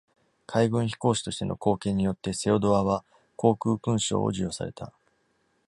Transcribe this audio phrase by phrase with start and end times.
[0.47, 3.05] 海軍飛行士としての貢献によって、セオドアは
[3.35, 4.91] 航空勲章を授与された。